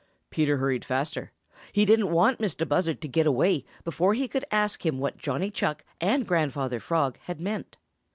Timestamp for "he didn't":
1.71-2.09